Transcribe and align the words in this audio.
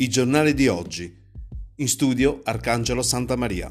I 0.00 0.08
giornali 0.08 0.54
di 0.54 0.68
oggi. 0.68 1.12
In 1.78 1.88
studio 1.88 2.40
Arcangelo 2.44 3.02
Santa 3.02 3.34
Maria. 3.34 3.68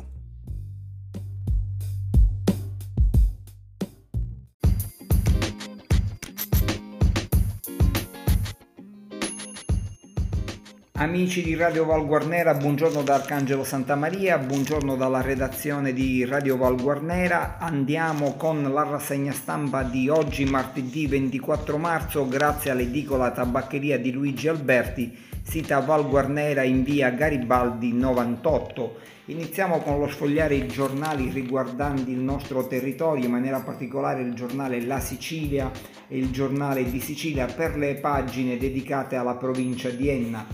Amici 11.00 11.44
di 11.44 11.56
Radio 11.56 11.86
Val 11.86 12.06
Guarnera, 12.06 12.56
buongiorno 12.56 13.04
da 13.04 13.14
Arcangelo 13.14 13.64
Santa 13.64 13.96
Maria, 13.96 14.38
buongiorno 14.38 14.98
dalla 14.98 15.22
redazione 15.22 15.94
di 15.94 16.26
Radio 16.26 16.58
Val 16.58 16.76
Guarnera. 16.76 17.58
Andiamo 17.58 18.34
con 18.34 18.64
la 18.64 18.84
rassegna 18.84 19.32
stampa 19.32 19.84
di 19.84 20.10
oggi, 20.10 20.44
martedì 20.44 21.08
24 21.08 21.78
marzo, 21.78 22.28
grazie 22.28 22.72
all'edicola 22.72 23.32
tabaccheria 23.32 23.98
di 23.98 24.12
Luigi 24.12 24.50
Alberti, 24.50 25.27
sita 25.48 25.80
Val 25.80 26.10
Guarnera 26.10 26.64
in 26.64 26.84
via 26.84 27.10
Garibaldi 27.12 27.94
98. 27.94 28.98
Iniziamo 29.28 29.80
con 29.80 29.98
lo 29.98 30.10
sfogliare 30.10 30.56
i 30.56 30.68
giornali 30.68 31.30
riguardanti 31.30 32.12
il 32.12 32.20
nostro 32.20 32.68
territorio, 32.68 33.24
in 33.24 33.32
maniera 33.32 33.62
particolare 33.62 34.24
il 34.24 34.34
giornale 34.34 34.84
La 34.84 35.00
Sicilia 35.00 35.72
e 36.10 36.18
il 36.18 36.32
giornale 36.32 36.84
di 36.84 37.00
Sicilia 37.00 37.46
per 37.46 37.78
le 37.78 37.96
pagine 37.96 38.58
dedicate 38.58 39.16
alla 39.16 39.36
provincia 39.36 39.90
di 39.90 40.10
Enna 40.10 40.46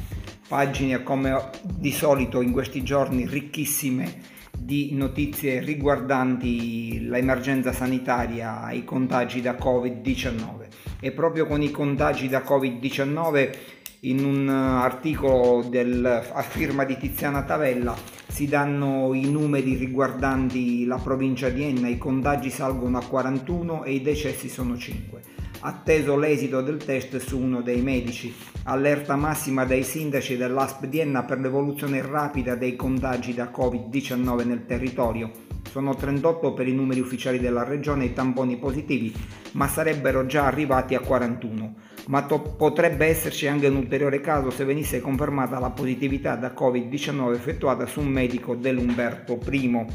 pagine 0.48 1.02
come 1.02 1.50
di 1.64 1.92
solito 1.92 2.42
in 2.42 2.52
questi 2.52 2.84
giorni 2.84 3.26
ricchissime 3.26 4.32
di 4.56 4.94
notizie 4.94 5.60
riguardanti 5.60 7.08
l'emergenza 7.08 7.74
sanitaria 7.74 8.70
e 8.70 8.78
i 8.78 8.84
contagi 8.84 9.42
da 9.42 9.54
Covid-19. 9.54 10.68
E 11.00 11.12
proprio 11.12 11.48
con 11.48 11.64
i 11.64 11.72
contagi 11.72 12.30
da 12.30 12.44
Covid-19 12.44 13.82
in 14.06 14.24
un 14.24 14.50
articolo 14.50 15.64
del, 15.64 16.06
a 16.06 16.42
firma 16.42 16.84
di 16.84 16.98
Tiziana 16.98 17.44
Tavella 17.44 17.96
si 18.28 18.48
danno 18.48 19.14
i 19.14 19.30
numeri 19.30 19.76
riguardanti 19.76 20.86
la 20.86 20.98
provincia 20.98 21.50
di 21.50 21.64
Enna, 21.64 21.88
i 21.88 21.98
contagi 21.98 22.50
salgono 22.50 22.98
a 22.98 23.06
41 23.06 23.84
e 23.84 23.94
i 23.94 24.02
decessi 24.02 24.50
sono 24.50 24.78
5 24.78 25.22
atteso 25.66 26.18
l'esito 26.18 26.62
del 26.62 26.84
test 26.84 27.18
su 27.18 27.40
uno 27.40 27.62
dei 27.62 27.82
medici. 27.82 28.34
Allerta 28.64 29.16
massima 29.16 29.64
dai 29.64 29.84
sindaci 29.84 30.36
dell'ASP 30.36 30.88
di 30.88 31.00
Enna 31.00 31.24
per 31.24 31.40
l'evoluzione 31.40 32.02
rapida 32.02 32.56
dei 32.56 32.76
contagi 32.76 33.34
da 33.34 33.50
Covid-19 33.50 34.46
nel 34.46 34.66
territorio. 34.66 35.32
Sono 35.70 35.96
38 35.96 36.54
per 36.54 36.68
i 36.68 36.74
numeri 36.74 37.00
ufficiali 37.00 37.40
della 37.40 37.64
regione 37.64 38.06
i 38.06 38.14
tamponi 38.14 38.58
positivi, 38.58 39.14
ma 39.52 39.70
sarebbero 39.70 40.26
già 40.26 40.46
arrivati 40.46 40.96
a 40.96 41.00
41. 41.00 41.92
Ma 42.08 42.26
to- 42.26 42.42
potrebbe 42.58 43.06
esserci 43.06 43.48
anche 43.48 43.68
un 43.68 43.78
ulteriore 43.78 44.20
caso 44.20 44.50
se 44.50 44.66
venisse 44.66 45.00
confermata 45.00 45.60
la 45.60 45.70
positività 45.70 46.36
da 46.36 46.54
Covid-19 46.54 47.34
effettuata 47.34 47.86
su 47.86 48.02
un 48.02 48.08
medico 48.08 48.56
dell'Umberto 48.56 49.40
I. 49.50 49.86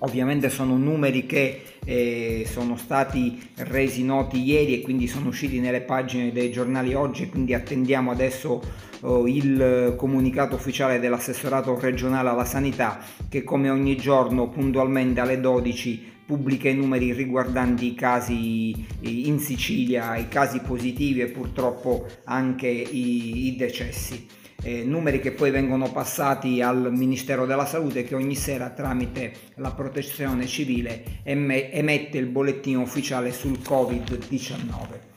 Ovviamente 0.00 0.48
sono 0.48 0.76
numeri 0.76 1.26
che 1.26 1.62
eh, 1.84 2.46
sono 2.48 2.76
stati 2.76 3.50
resi 3.56 4.04
noti 4.04 4.42
ieri 4.42 4.74
e 4.74 4.80
quindi 4.82 5.08
sono 5.08 5.28
usciti 5.28 5.58
nelle 5.58 5.80
pagine 5.80 6.30
dei 6.30 6.52
giornali 6.52 6.94
oggi, 6.94 7.28
quindi 7.28 7.52
attendiamo 7.52 8.12
adesso 8.12 8.62
oh, 9.00 9.26
il 9.26 9.94
comunicato 9.96 10.54
ufficiale 10.54 11.00
dell'assessorato 11.00 11.78
regionale 11.80 12.28
alla 12.28 12.44
sanità 12.44 13.00
che 13.28 13.42
come 13.42 13.70
ogni 13.70 13.96
giorno 13.96 14.48
puntualmente 14.48 15.20
alle 15.20 15.40
12 15.40 16.16
pubblica 16.28 16.68
i 16.68 16.74
numeri 16.74 17.14
riguardanti 17.14 17.86
i 17.86 17.94
casi 17.94 18.86
in 19.00 19.38
Sicilia, 19.38 20.14
i 20.16 20.28
casi 20.28 20.60
positivi 20.60 21.22
e 21.22 21.28
purtroppo 21.28 22.06
anche 22.24 22.68
i, 22.68 23.46
i 23.46 23.56
decessi 23.56 24.26
eh, 24.62 24.84
numeri 24.84 25.20
che 25.20 25.32
poi 25.32 25.50
vengono 25.50 25.90
passati 25.90 26.60
al 26.60 26.92
Ministero 26.92 27.46
della 27.46 27.64
Salute 27.64 28.04
che 28.04 28.14
ogni 28.14 28.34
sera 28.34 28.68
tramite 28.68 29.32
la 29.54 29.70
protezione 29.72 30.46
civile 30.46 31.20
emette 31.22 32.18
il 32.18 32.26
bollettino 32.26 32.82
ufficiale 32.82 33.32
sul 33.32 33.58
Covid-19. 33.62 35.07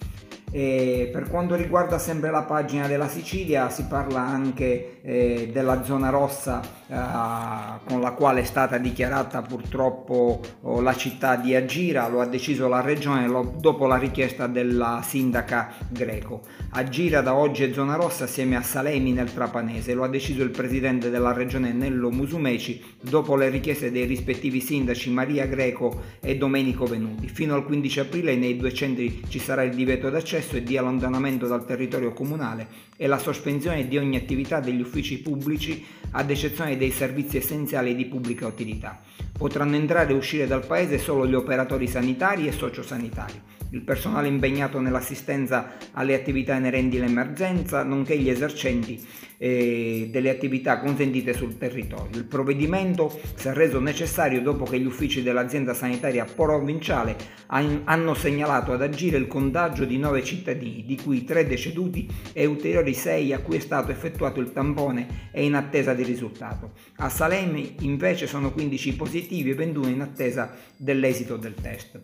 E 0.53 1.09
per 1.13 1.29
quanto 1.29 1.55
riguarda 1.55 1.97
sempre 1.97 2.29
la 2.29 2.43
pagina 2.43 2.85
della 2.85 3.07
Sicilia 3.07 3.69
si 3.69 3.85
parla 3.85 4.19
anche 4.19 4.99
eh, 5.01 5.49
della 5.53 5.81
zona 5.83 6.09
rossa 6.09 6.61
eh, 6.61 7.87
con 7.87 8.01
la 8.01 8.11
quale 8.11 8.41
è 8.41 8.43
stata 8.43 8.77
dichiarata 8.77 9.41
purtroppo 9.41 10.41
oh, 10.63 10.81
la 10.81 10.93
città 10.93 11.37
di 11.37 11.55
Agira, 11.55 12.09
lo 12.09 12.19
ha 12.19 12.25
deciso 12.25 12.67
la 12.67 12.81
regione 12.81 13.27
lo, 13.27 13.55
dopo 13.57 13.87
la 13.87 13.95
richiesta 13.95 14.47
della 14.47 15.01
sindaca 15.01 15.71
Greco. 15.87 16.41
Agira 16.71 17.21
da 17.21 17.33
oggi 17.33 17.63
è 17.63 17.71
zona 17.71 17.95
rossa 17.95 18.25
assieme 18.25 18.57
a 18.57 18.61
Salemi 18.61 19.13
nel 19.13 19.33
Trapanese, 19.33 19.93
lo 19.93 20.03
ha 20.03 20.09
deciso 20.09 20.43
il 20.43 20.51
presidente 20.51 21.09
della 21.09 21.31
regione 21.31 21.71
Nello 21.71 22.11
Musumeci 22.11 22.83
dopo 22.99 23.37
le 23.37 23.47
richieste 23.47 23.89
dei 23.89 24.05
rispettivi 24.05 24.59
sindaci 24.59 25.09
Maria 25.11 25.45
Greco 25.45 26.01
e 26.19 26.35
Domenico 26.35 26.85
Venuti. 26.85 27.29
Fino 27.29 27.55
al 27.55 27.63
15 27.63 27.99
aprile 28.01 28.35
nei 28.35 28.57
due 28.57 28.73
centri 28.73 29.21
ci 29.29 29.39
sarà 29.39 29.63
il 29.63 29.73
divieto 29.73 30.09
d'accesso 30.09 30.40
accesso 30.41 30.57
e 30.57 30.63
di 30.63 30.75
allontanamento 30.75 31.45
dal 31.45 31.65
territorio 31.65 32.11
comunale 32.11 32.67
e 32.97 33.05
la 33.05 33.19
sospensione 33.19 33.87
di 33.87 33.97
ogni 33.97 34.17
attività 34.17 34.59
degli 34.59 34.81
uffici 34.81 35.21
pubblici 35.21 35.85
ad 36.11 36.29
eccezione 36.29 36.77
dei 36.77 36.91
servizi 36.91 37.37
essenziali 37.37 37.95
di 37.95 38.05
pubblica 38.05 38.47
utilità. 38.47 38.99
Potranno 39.37 39.75
entrare 39.75 40.11
e 40.11 40.15
uscire 40.15 40.47
dal 40.47 40.65
paese 40.65 40.97
solo 40.97 41.27
gli 41.27 41.35
operatori 41.35 41.87
sanitari 41.87 42.47
e 42.47 42.51
sociosanitari 42.51 43.41
il 43.71 43.81
personale 43.81 44.27
impegnato 44.27 44.79
nell'assistenza 44.79 45.73
alle 45.93 46.13
attività 46.13 46.55
inerenti 46.55 46.97
all'emergenza, 46.97 47.83
nonché 47.83 48.17
gli 48.17 48.29
esercenti 48.29 48.99
eh, 49.37 50.09
delle 50.11 50.29
attività 50.29 50.79
consentite 50.79 51.33
sul 51.33 51.57
territorio. 51.57 52.17
Il 52.17 52.25
provvedimento 52.25 53.19
si 53.35 53.47
è 53.47 53.53
reso 53.53 53.79
necessario 53.79 54.41
dopo 54.41 54.65
che 54.65 54.79
gli 54.79 54.85
uffici 54.85 55.23
dell'azienda 55.23 55.73
sanitaria 55.73 56.25
provinciale 56.25 57.15
hanno 57.47 58.13
segnalato 58.13 58.71
ad 58.71 58.81
agire 58.81 59.17
il 59.17 59.27
contagio 59.27 59.85
di 59.85 59.97
nove 59.97 60.23
cittadini, 60.23 60.85
di 60.85 60.95
cui 61.01 61.23
tre 61.23 61.47
deceduti 61.47 62.07
e 62.33 62.45
ulteriori 62.45 62.93
sei 62.93 63.33
a 63.33 63.39
cui 63.39 63.57
è 63.57 63.59
stato 63.59 63.91
effettuato 63.91 64.39
il 64.39 64.51
tampone 64.53 65.29
e 65.31 65.43
in 65.43 65.55
attesa 65.55 65.93
di 65.93 66.03
risultato. 66.03 66.73
A 66.97 67.09
Salemi 67.09 67.77
invece 67.81 68.27
sono 68.27 68.51
15 68.51 68.95
positivi 68.95 69.49
e 69.49 69.55
21 69.55 69.87
in 69.87 70.01
attesa 70.01 70.53
dell'esito 70.77 71.37
del 71.37 71.55
test. 71.55 71.99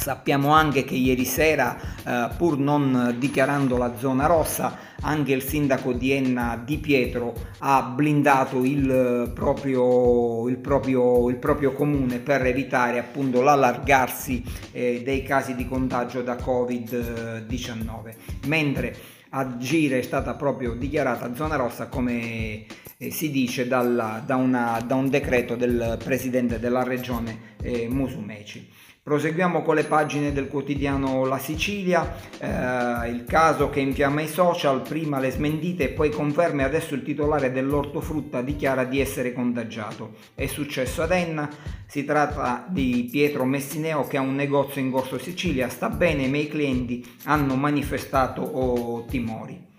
Sappiamo 0.00 0.54
anche 0.54 0.84
che 0.84 0.94
ieri 0.94 1.26
sera, 1.26 1.76
eh, 1.78 2.30
pur 2.38 2.56
non 2.58 3.16
dichiarando 3.18 3.76
la 3.76 3.98
zona 3.98 4.24
rossa, 4.24 4.78
anche 5.02 5.34
il 5.34 5.42
sindaco 5.42 5.92
di 5.92 6.12
Enna 6.12 6.58
Di 6.64 6.78
Pietro 6.78 7.34
ha 7.58 7.82
blindato 7.82 8.64
il 8.64 9.30
proprio, 9.34 10.48
il 10.48 10.56
proprio, 10.56 11.28
il 11.28 11.36
proprio 11.36 11.72
comune 11.72 12.18
per 12.18 12.46
evitare 12.46 12.98
appunto 12.98 13.42
l'allargarsi 13.42 14.42
eh, 14.72 15.02
dei 15.04 15.22
casi 15.22 15.54
di 15.54 15.68
contagio 15.68 16.22
da 16.22 16.36
Covid-19. 16.36 18.14
Mentre 18.46 18.96
a 19.28 19.58
Gire 19.58 19.98
è 19.98 20.02
stata 20.02 20.32
proprio 20.32 20.72
dichiarata 20.72 21.34
zona 21.34 21.56
rossa 21.56 21.88
come 21.88 22.64
eh, 22.96 23.10
si 23.10 23.30
dice 23.30 23.68
dalla, 23.68 24.22
da, 24.24 24.36
una, 24.36 24.82
da, 24.82 24.94
un 24.94 25.10
decreto 25.10 25.56
del 25.56 25.98
presidente 26.02 26.58
della 26.58 26.84
regione 26.84 27.56
eh, 27.60 27.86
Musumeci. 27.86 28.88
Proseguiamo 29.10 29.62
con 29.62 29.74
le 29.74 29.82
pagine 29.82 30.32
del 30.32 30.46
quotidiano 30.46 31.24
La 31.24 31.38
Sicilia, 31.38 32.14
eh, 32.38 33.10
il 33.10 33.24
caso 33.26 33.68
che 33.68 33.80
infiamma 33.80 34.20
i 34.20 34.28
social, 34.28 34.82
prima 34.82 35.18
le 35.18 35.32
smentite 35.32 35.82
e 35.82 35.88
poi 35.88 36.10
conferme, 36.10 36.62
adesso 36.62 36.94
il 36.94 37.02
titolare 37.02 37.50
dell'ortofrutta 37.50 38.40
dichiara 38.40 38.84
di 38.84 39.00
essere 39.00 39.32
contagiato. 39.32 40.12
È 40.32 40.46
successo 40.46 41.02
ad 41.02 41.10
Enna, 41.10 41.50
si 41.88 42.04
tratta 42.04 42.64
di 42.68 43.08
Pietro 43.10 43.44
Messineo 43.44 44.06
che 44.06 44.16
ha 44.16 44.20
un 44.20 44.36
negozio 44.36 44.80
in 44.80 44.92
Corso 44.92 45.18
Sicilia, 45.18 45.68
sta 45.68 45.88
bene 45.88 46.28
ma 46.28 46.36
i 46.36 46.46
clienti 46.46 47.04
hanno 47.24 47.56
manifestato 47.56 48.42
oh, 48.42 49.06
timori. 49.06 49.69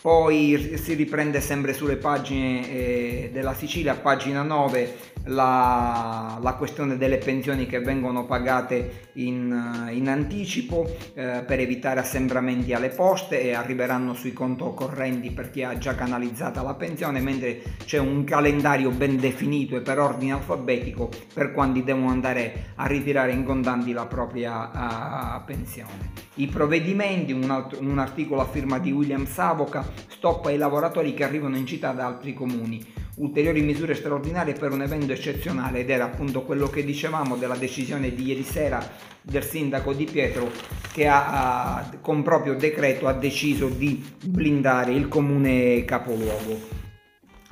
Poi 0.00 0.78
si 0.82 0.94
riprende 0.94 1.42
sempre 1.42 1.74
sulle 1.74 1.96
pagine 1.96 2.70
eh, 2.70 3.30
della 3.34 3.52
Sicilia, 3.52 3.94
pagina 3.94 4.40
9, 4.40 4.96
la, 5.24 6.38
la, 6.40 6.54
questione 6.54 6.96
delle 6.96 7.18
pensioni 7.18 7.66
che 7.66 7.80
vengono 7.80 8.24
pagate 8.24 9.08
in, 9.14 9.90
in 9.92 10.08
anticipo 10.08 10.88
eh, 11.12 11.42
per 11.46 11.60
evitare 11.60 12.00
assembramenti 12.00 12.72
alle 12.72 12.88
poste 12.88 13.42
e 13.42 13.52
arriveranno 13.52 14.14
sui 14.14 14.32
conto 14.32 14.72
correnti 14.72 15.30
per 15.30 15.50
chi 15.50 15.62
ha 15.62 15.76
già 15.76 15.94
canalizzata 15.94 16.62
la 16.62 16.74
pensione, 16.74 17.20
mentre 17.20 17.60
c'è 17.84 17.98
un 17.98 18.24
calendario 18.24 18.88
ben 18.90 19.18
definito 19.18 19.76
e 19.76 19.82
per 19.82 19.98
ordine 19.98 20.32
alfabetico 20.32 21.10
per 21.34 21.52
quando 21.52 21.80
devono 21.80 22.08
andare 22.08 22.72
a 22.76 22.86
ritirare 22.86 23.32
in 23.32 23.44
contanti 23.44 23.92
la 23.92 24.06
propria 24.06 25.36
uh, 25.36 25.44
pensione. 25.44 26.28
I 26.34 26.46
provvedimenti, 26.46 27.32
un, 27.32 27.50
alt- 27.50 27.78
un 27.78 27.98
articolo 27.98 28.40
a 28.40 28.46
firma 28.46 28.78
di 28.78 28.92
William 28.92 29.26
Savoca, 29.26 29.86
stoppa 30.08 30.50
i 30.50 30.56
lavoratori 30.56 31.14
che 31.14 31.24
arrivano 31.24 31.56
in 31.56 31.66
città 31.66 31.92
da 31.92 32.06
altri 32.06 32.34
comuni 32.34 32.84
ulteriori 33.20 33.60
misure 33.60 33.94
straordinarie 33.94 34.54
per 34.54 34.72
un 34.72 34.82
evento 34.82 35.12
eccezionale 35.12 35.80
ed 35.80 35.90
era 35.90 36.04
appunto 36.04 36.42
quello 36.42 36.68
che 36.68 36.84
dicevamo 36.84 37.36
della 37.36 37.56
decisione 37.56 38.14
di 38.14 38.24
ieri 38.24 38.42
sera 38.42 38.82
del 39.20 39.44
sindaco 39.44 39.92
Di 39.92 40.04
Pietro 40.04 40.50
che 40.92 41.06
ha, 41.06 41.90
con 42.00 42.22
proprio 42.22 42.54
decreto 42.54 43.06
ha 43.06 43.12
deciso 43.12 43.68
di 43.68 44.02
blindare 44.24 44.92
il 44.92 45.08
comune 45.08 45.84
capoluogo. 45.84 46.79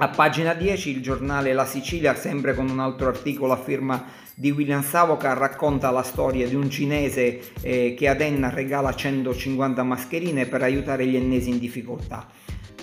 A 0.01 0.11
pagina 0.11 0.55
10 0.55 0.91
il 0.91 1.03
giornale 1.03 1.53
La 1.53 1.67
Sicilia, 1.67 2.15
sempre 2.15 2.55
con 2.55 2.71
un 2.71 2.79
altro 2.79 3.09
articolo 3.09 3.53
a 3.53 3.57
firma 3.57 4.05
di 4.33 4.53
William 4.53 4.81
Savoca, 4.81 5.33
racconta 5.33 5.91
la 5.91 6.05
storia 6.05 6.47
di 6.47 6.55
un 6.55 6.71
cinese 6.71 7.41
eh, 7.63 7.95
che 7.99 8.07
ad 8.07 8.21
Enna 8.21 8.49
regala 8.49 8.95
150 8.95 9.83
mascherine 9.83 10.47
per 10.47 10.63
aiutare 10.63 11.05
gli 11.05 11.17
ennesi 11.17 11.51
in 11.51 11.59
difficoltà. 11.59 12.29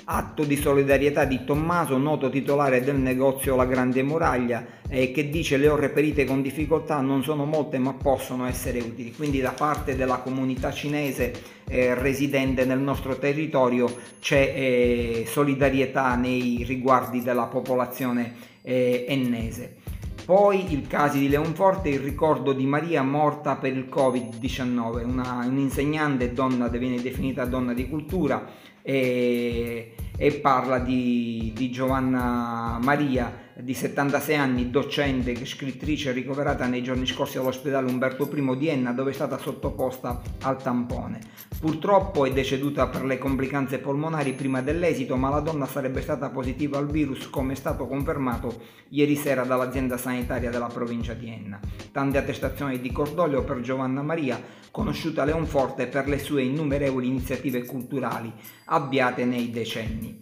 Atto 0.08 0.44
di 0.44 0.56
solidarietà 0.56 1.26
di 1.26 1.44
Tommaso, 1.46 1.98
noto 1.98 2.30
titolare 2.30 2.84
del 2.84 2.96
negozio 2.96 3.56
La 3.56 3.66
Grande 3.66 4.04
Muraglia, 4.04 4.64
eh, 4.88 5.12
che 5.12 5.32
dice 5.32 5.58
le 5.58 5.68
ho 5.68 5.76
reperite 5.76 6.26
con 6.26 6.44
difficoltà, 6.44 7.00
non 7.02 7.24
sono 7.24 7.46
molte 7.46 7.80
ma 7.80 7.94
possono 7.94 8.46
essere 8.46 8.78
utili. 8.78 9.14
Quindi 9.16 9.42
da 9.42 9.54
parte 9.54 9.96
della 9.96 10.18
comunità 10.18 10.72
cinese 10.72 11.34
eh, 11.68 11.96
residente 11.96 12.66
nel 12.66 12.78
nostro 12.78 13.18
territorio 13.18 13.88
c'è 14.20 14.54
eh, 14.56 15.26
solidarietà 15.28 16.14
nei 16.16 16.64
riguardi 16.68 17.24
della 17.24 17.46
popolazione 17.46 18.34
eh, 18.62 19.06
ennese. 19.08 19.78
Poi 20.24 20.72
il 20.72 20.88
caso 20.88 21.18
di 21.18 21.30
Leonforte, 21.30 21.90
il 21.90 22.00
ricordo 22.00 22.54
di 22.54 22.66
Maria 22.66 23.04
morta 23.04 23.58
per 23.58 23.76
il 23.76 23.88
Covid-19, 23.92 25.04
una, 25.04 25.46
un'insegnante 25.46 26.32
donna, 26.32 26.68
viene 26.68 27.00
definita 27.00 27.46
donna 27.46 27.74
di 27.74 27.88
cultura, 27.88 28.44
e, 28.86 29.96
e 30.16 30.32
parla 30.34 30.78
di, 30.78 31.52
di 31.56 31.72
Giovanna 31.72 32.78
Maria 32.80 33.45
di 33.58 33.74
76 33.74 34.36
anni, 34.36 34.70
docente 34.70 35.32
e 35.32 35.46
scrittrice 35.46 36.12
ricoverata 36.12 36.66
nei 36.66 36.84
giorni 36.84 37.06
scorsi 37.06 37.38
all'ospedale 37.38 37.90
Umberto 37.90 38.30
I 38.34 38.58
di 38.58 38.68
Enna 38.68 38.92
dove 38.92 39.12
è 39.12 39.14
stata 39.14 39.38
sottoposta 39.38 40.22
al 40.42 40.62
tampone. 40.62 41.20
Purtroppo 41.58 42.26
è 42.26 42.34
deceduta 42.34 42.88
per 42.88 43.06
le 43.06 43.18
complicanze 43.18 43.80
polmonari 43.80 44.34
prima 44.34 44.62
dell'esito, 44.62 45.16
ma 45.16 45.30
la 45.30 45.40
donna 45.40 45.66
sarebbe 45.66 46.02
stata 46.02 46.30
positiva 46.30 46.78
al 46.78 46.90
virus 46.90 47.30
come 47.30 47.54
è 47.54 47.56
stato 47.56 47.88
confermato 47.88 48.62
ieri 48.90 49.16
sera 49.16 49.44
dall'azienda 49.44 49.98
sanitaria 49.98 50.50
della 50.50 50.68
provincia 50.68 51.14
di 51.14 51.30
Enna. 51.30 51.60
Tante 51.94 52.18
attestazioni 52.18 52.82
di 52.82 52.92
cordoglio 52.92 53.44
per 53.46 53.62
Giovanna 53.62 54.02
Maria, 54.02 54.42
conosciuta 54.70 55.24
Leonforte 55.24 55.88
per 55.88 56.10
le 56.10 56.20
sue 56.20 56.44
innumerevoli 56.44 57.08
iniziative 57.08 57.64
culturali 57.64 58.34
avviate 58.66 59.24
nei 59.24 59.50
decenni. 59.50 60.20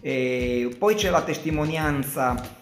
E 0.00 0.74
poi 0.76 0.96
c'è 0.96 1.10
la 1.10 1.22
testimonianza 1.22 2.60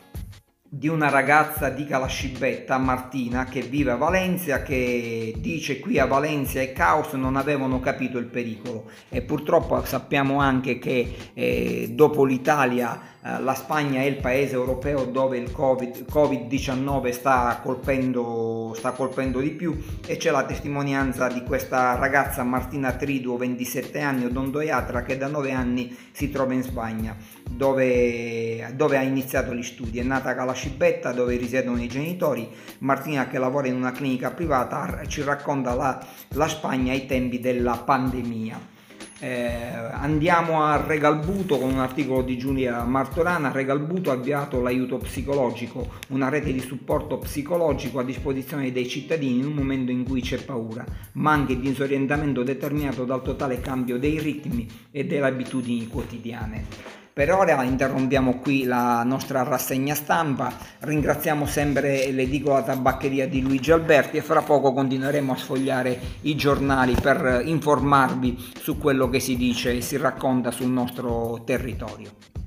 di 0.72 0.86
una 0.86 1.08
ragazza 1.08 1.68
di 1.68 1.84
Calascibetta, 1.84 2.78
Martina, 2.78 3.44
che 3.44 3.60
vive 3.60 3.90
a 3.90 3.96
Valencia, 3.96 4.62
che 4.62 5.34
dice 5.36 5.80
qui 5.80 5.98
a 5.98 6.06
Valencia 6.06 6.60
è 6.60 6.72
caos, 6.72 7.12
non 7.14 7.34
avevano 7.34 7.80
capito 7.80 8.18
il 8.18 8.26
pericolo 8.26 8.88
e 9.08 9.20
purtroppo 9.22 9.84
sappiamo 9.84 10.38
anche 10.38 10.78
che 10.78 11.32
eh, 11.34 11.90
dopo 11.92 12.24
l'Italia 12.24 13.18
la 13.22 13.52
Spagna 13.52 14.00
è 14.00 14.04
il 14.04 14.16
paese 14.16 14.54
europeo 14.54 15.04
dove 15.04 15.36
il 15.36 15.52
COVID, 15.52 16.06
Covid-19 16.10 17.10
sta 17.10 17.60
colpendo, 17.62 18.72
sta 18.74 18.92
colpendo 18.92 19.40
di 19.40 19.50
più 19.50 19.78
e 20.06 20.16
c'è 20.16 20.30
la 20.30 20.44
testimonianza 20.44 21.28
di 21.28 21.42
questa 21.42 21.96
ragazza 21.96 22.42
Martina 22.44 22.92
Triduo, 22.92 23.36
27 23.36 24.00
anni, 24.00 24.24
odontoiatra, 24.24 25.02
che 25.02 25.18
da 25.18 25.26
9 25.26 25.52
anni 25.52 25.94
si 26.12 26.30
trova 26.30 26.54
in 26.54 26.62
Spagna 26.62 27.14
dove, 27.50 28.72
dove, 28.74 28.96
ha 28.96 29.02
iniziato 29.02 29.54
gli 29.54 29.62
studi. 29.62 29.98
È 29.98 30.02
nata 30.02 30.30
a 30.30 30.34
Calascibetta 30.34 31.12
dove 31.12 31.36
risiedono 31.36 31.82
i 31.82 31.88
genitori. 31.88 32.48
Martina 32.78 33.26
che 33.28 33.38
lavora 33.38 33.66
in 33.66 33.74
una 33.74 33.92
clinica 33.92 34.30
privata 34.30 34.98
ci 35.06 35.22
racconta 35.22 35.74
la, 35.74 36.02
la 36.28 36.48
Spagna 36.48 36.92
ai 36.92 37.04
tempi 37.04 37.38
della 37.38 37.76
pandemia. 37.76 38.78
Eh, 39.22 39.52
andiamo 39.92 40.64
a 40.64 40.82
Regalbuto 40.82 41.58
con 41.58 41.72
un 41.72 41.78
articolo 41.78 42.22
di 42.22 42.38
Giulia 42.38 42.84
Martorana. 42.84 43.52
Regalbuto 43.52 44.10
ha 44.10 44.14
avviato 44.14 44.62
l'aiuto 44.62 44.96
psicologico, 44.96 45.86
una 46.08 46.30
rete 46.30 46.54
di 46.54 46.60
supporto 46.60 47.18
psicologico 47.18 47.98
a 47.98 48.04
disposizione 48.04 48.72
dei 48.72 48.88
cittadini 48.88 49.40
in 49.40 49.44
un 49.44 49.52
momento 49.52 49.90
in 49.90 50.04
cui 50.04 50.22
c'è 50.22 50.42
paura, 50.42 50.86
ma 51.12 51.32
anche 51.32 51.54
di 51.60 51.68
disorientamento 51.68 52.42
determinato 52.42 53.04
dal 53.04 53.20
totale 53.20 53.60
cambio 53.60 53.98
dei 53.98 54.18
ritmi 54.18 54.66
e 54.90 55.04
delle 55.04 55.26
abitudini 55.26 55.86
quotidiane. 55.86 56.99
Per 57.12 57.32
ora 57.32 57.64
interrompiamo 57.64 58.38
qui 58.38 58.62
la 58.62 59.02
nostra 59.02 59.42
rassegna 59.42 59.96
stampa, 59.96 60.52
ringraziamo 60.78 61.44
sempre 61.44 62.12
l'edicola 62.12 62.62
tabaccheria 62.62 63.26
di 63.26 63.42
Luigi 63.42 63.72
Alberti 63.72 64.18
e 64.18 64.22
fra 64.22 64.42
poco 64.42 64.72
continueremo 64.72 65.32
a 65.32 65.36
sfogliare 65.36 65.98
i 66.22 66.36
giornali 66.36 66.94
per 66.94 67.42
informarvi 67.44 68.52
su 68.60 68.78
quello 68.78 69.08
che 69.10 69.18
si 69.18 69.36
dice 69.36 69.76
e 69.76 69.80
si 69.80 69.96
racconta 69.96 70.52
sul 70.52 70.70
nostro 70.70 71.42
territorio. 71.44 72.39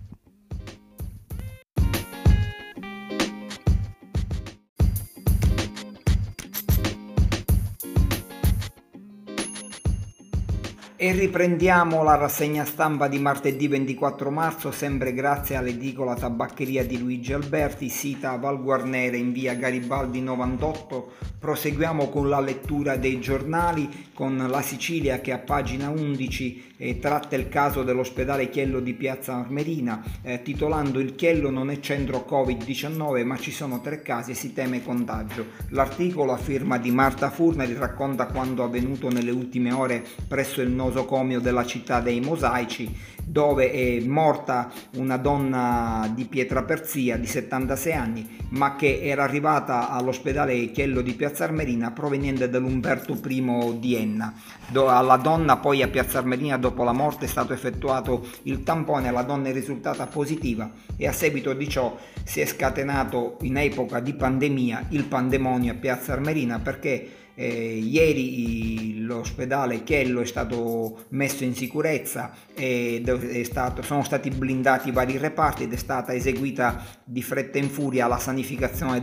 E 11.04 11.12
riprendiamo 11.12 12.02
la 12.02 12.16
rassegna 12.16 12.64
stampa 12.64 13.10
di 13.10 13.20
martedì 13.20 13.68
24 13.68 14.32
marzo, 14.32 14.72
sempre 14.72 15.14
grazie 15.14 15.58
all'edicola 15.58 16.16
tabaccheria 16.16 16.86
di 16.86 16.98
Luigi 16.98 17.34
Alberti, 17.34 17.90
sita 17.90 18.38
Val 18.38 18.62
Guarnere 18.64 19.18
in 19.18 19.34
via 19.34 19.54
Garibaldi 19.54 20.22
98. 20.22 21.12
Proseguiamo 21.40 22.08
con 22.08 22.30
la 22.30 22.40
lettura 22.40 22.96
dei 22.96 23.20
giornali, 23.20 24.12
con 24.14 24.48
la 24.48 24.62
Sicilia 24.62 25.20
che 25.20 25.34
a 25.34 25.40
pagina 25.40 25.90
11 25.90 26.72
eh, 26.78 27.00
tratta 27.00 27.36
il 27.36 27.50
caso 27.50 27.84
dell'ospedale 27.84 28.50
Chiello 28.50 28.80
di 28.80 28.94
Piazza 28.94 29.36
Armerina, 29.36 30.02
eh, 30.22 30.42
titolando 30.42 31.02
Il 31.02 31.16
Chiello 31.16 31.50
non 31.50 31.70
è 31.70 31.82
centro 31.82 32.26
Covid-19 32.26 33.26
ma 33.26 33.38
ci 33.38 33.52
sono 33.52 33.82
tre 33.82 34.02
casi 34.02 34.32
e 34.32 34.36
si 34.36 34.54
teme 34.54 34.82
contagio. 34.82 35.48
L'articolo 35.72 36.32
a 36.32 36.38
firma 36.38 36.78
di 36.78 36.92
Marta 36.92 37.30
Furneri 37.30 37.74
racconta 37.74 38.28
quanto 38.28 38.64
avvenuto 38.64 39.10
nelle 39.10 39.32
ultime 39.32 39.74
ore 39.74 40.02
presso 40.30 40.62
il 40.62 40.70
nodo 40.70 40.93
nosocomio 40.94 41.40
della 41.40 41.66
città 41.66 42.00
dei 42.00 42.22
mosaici 42.22 43.12
dove 43.26 43.72
è 43.72 44.00
morta 44.02 44.70
una 44.98 45.18
donna 45.18 46.12
di 46.14 46.26
Pietraperzia 46.26 47.18
di 47.18 47.26
76 47.26 47.94
anni 47.94 48.38
ma 48.50 48.76
che 48.76 49.00
era 49.02 49.24
arrivata 49.24 49.90
all'ospedale 49.90 50.72
Chiello 50.72 51.02
di 51.02 51.14
Piazza 51.14 51.46
Armerina 51.46 51.92
proveniente 51.92 52.50
dall'Umberto 52.50 53.18
I 53.26 53.78
di 53.80 53.96
Enna. 53.96 54.34
Alla 54.74 55.18
donna 55.18 55.58
poi 55.58 55.82
a 55.82 55.88
Piazza 55.88 56.20
Armerina 56.20 56.58
dopo 56.58 56.84
la 56.84 56.92
morte 56.92 57.26
è 57.26 57.28
stato 57.28 57.54
effettuato 57.54 58.28
il 58.44 58.62
tampone, 58.64 59.10
la 59.12 59.24
donna 59.24 59.50
è 59.50 59.54
risultata 59.54 60.06
positiva 60.06 60.70
e 60.96 61.08
a 61.08 61.12
seguito 61.12 61.54
di 61.54 61.68
ciò 61.68 61.98
si 62.24 62.42
è 62.42 62.46
scatenato 62.46 63.38
in 63.42 63.58
epoca 63.58 64.00
di 64.00 64.14
pandemia 64.14 64.88
il 64.90 65.06
pandemonio 65.06 65.72
a 65.72 65.76
Piazza 65.76 66.14
Armerina 66.14 66.60
perché 66.60 67.23
eh, 67.36 67.78
ieri 67.78 69.02
l'ospedale 69.02 69.84
Chiello 69.84 70.22
è 70.22 70.26
stato 70.26 71.06
messo 71.10 71.44
in 71.44 71.56
sicurezza 71.56 72.32
e 72.54 73.02
stato, 73.44 73.82
sono 73.82 74.04
stati 74.04 74.30
blindati 74.30 74.92
vari 74.92 75.18
reparti 75.18 75.64
ed 75.64 75.74
è 75.74 75.78
stata 75.78 76.14
eseguita 76.14 76.84
di 77.04 77.22
fretta 77.22 77.58
in 77.58 77.70
furia 77.70 78.08
la 78.08 78.20
sanificazione 78.20 79.02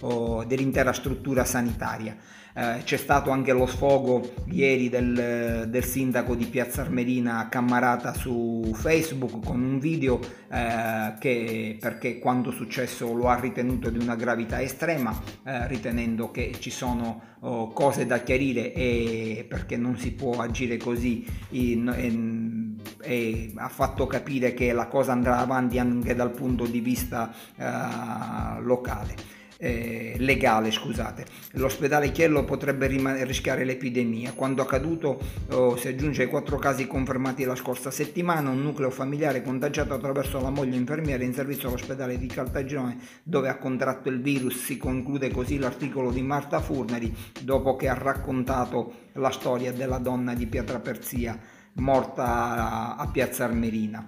oh, 0.00 0.44
dell'intera 0.44 0.92
struttura 0.92 1.44
sanitaria. 1.44 2.16
Eh, 2.58 2.82
c'è 2.82 2.96
stato 2.96 3.30
anche 3.30 3.52
lo 3.52 3.66
sfogo 3.66 4.32
ieri 4.46 4.88
del, 4.88 5.66
del, 5.68 5.84
sindaco 5.84 6.34
di 6.34 6.46
Piazza 6.46 6.80
Armerina 6.80 7.46
Cammarata 7.48 8.12
su 8.12 8.72
Facebook 8.74 9.44
con 9.44 9.62
un 9.62 9.78
video 9.78 10.18
eh, 10.50 11.14
che 11.20 11.76
perché 11.78 12.18
quando 12.18 12.50
successo 12.50 13.14
lo 13.14 13.28
ha 13.28 13.38
ritenuto 13.38 13.90
di 13.90 13.98
una 13.98 14.16
gravità 14.16 14.60
estrema, 14.60 15.16
eh, 15.44 15.68
ritenendo 15.68 16.32
che 16.32 16.56
ci 16.58 16.70
sono 16.70 17.36
oh, 17.42 17.68
cose 17.68 18.06
da 18.06 18.24
chiarire 18.24 18.72
e 18.72 19.46
perché 19.48 19.76
non 19.76 19.96
si 19.96 20.10
può 20.10 20.40
agire 20.40 20.78
così 20.78 21.24
in, 21.50 21.94
in, 21.96 22.76
e 23.00 23.52
ha 23.54 23.68
fatto 23.68 24.08
capire 24.08 24.52
che 24.52 24.72
la 24.72 24.88
cosa 24.88 25.12
andrà 25.12 25.38
avanti 25.38 25.78
anche 25.78 26.12
dal 26.12 26.32
punto 26.32 26.66
di 26.66 26.80
vista 26.80 27.32
uh, 27.54 28.60
locale 28.62 29.37
eh, 29.58 30.14
legale. 30.18 30.70
Scusate. 30.70 31.26
L'ospedale 31.52 32.10
Chiello 32.10 32.44
potrebbe 32.44 32.86
rim- 32.86 33.22
rischiare 33.24 33.64
l'epidemia. 33.64 34.32
Quando 34.32 34.62
accaduto 34.62 35.20
oh, 35.50 35.76
si 35.76 35.88
aggiunge 35.88 36.22
ai 36.22 36.28
quattro 36.28 36.56
casi 36.56 36.86
confermati 36.86 37.44
la 37.44 37.56
scorsa 37.56 37.90
settimana, 37.90 38.50
un 38.50 38.62
nucleo 38.62 38.90
familiare 38.90 39.42
contagiato 39.42 39.94
attraverso 39.94 40.40
la 40.40 40.50
moglie 40.50 40.76
infermiera 40.76 41.24
in 41.24 41.34
servizio 41.34 41.68
all'ospedale 41.68 42.18
di 42.18 42.26
Caltagirone 42.26 42.98
dove 43.22 43.48
ha 43.48 43.58
contratto 43.58 44.08
il 44.08 44.20
virus. 44.20 44.64
Si 44.64 44.78
conclude 44.78 45.30
così 45.30 45.58
l'articolo 45.58 46.10
di 46.10 46.22
Marta 46.22 46.60
Furneri 46.60 47.14
dopo 47.42 47.76
che 47.76 47.88
ha 47.88 47.94
raccontato 47.94 49.06
la 49.14 49.30
storia 49.30 49.72
della 49.72 49.98
donna 49.98 50.34
di 50.34 50.46
Pietraperzia 50.46 51.38
morta 51.74 52.96
a 52.96 53.08
Piazza 53.08 53.44
Armerina. 53.44 54.06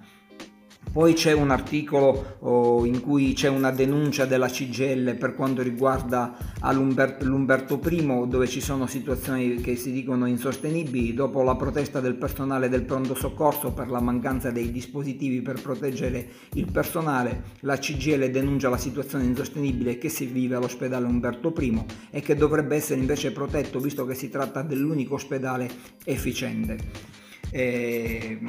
Poi 0.91 1.13
c'è 1.13 1.31
un 1.31 1.51
articolo 1.51 2.35
oh, 2.39 2.85
in 2.85 2.99
cui 2.99 3.31
c'è 3.31 3.47
una 3.47 3.71
denuncia 3.71 4.25
della 4.25 4.49
CGL 4.49 5.15
per 5.15 5.35
quanto 5.35 5.61
riguarda 5.61 6.35
l'Umberto 6.73 7.79
I, 7.89 8.25
dove 8.27 8.45
ci 8.45 8.59
sono 8.59 8.87
situazioni 8.87 9.61
che 9.61 9.77
si 9.77 9.93
dicono 9.93 10.25
insostenibili. 10.25 11.13
Dopo 11.13 11.43
la 11.43 11.55
protesta 11.55 12.01
del 12.01 12.15
personale 12.15 12.67
del 12.67 12.83
pronto 12.83 13.15
soccorso 13.15 13.71
per 13.71 13.89
la 13.89 14.01
mancanza 14.01 14.51
dei 14.51 14.69
dispositivi 14.69 15.41
per 15.41 15.61
proteggere 15.61 16.27
il 16.55 16.69
personale, 16.69 17.43
la 17.61 17.77
CGL 17.77 18.29
denuncia 18.29 18.67
la 18.67 18.77
situazione 18.77 19.23
insostenibile 19.23 19.97
che 19.97 20.09
si 20.09 20.25
vive 20.25 20.55
all'ospedale 20.55 21.05
Umberto 21.05 21.53
I 21.57 21.85
e 22.09 22.19
che 22.19 22.35
dovrebbe 22.35 22.75
essere 22.75 22.99
invece 22.99 23.31
protetto 23.31 23.79
visto 23.79 24.05
che 24.05 24.13
si 24.13 24.29
tratta 24.29 24.61
dell'unico 24.61 25.13
ospedale 25.13 25.69
efficiente. 26.03 27.30
Eh, 27.51 28.39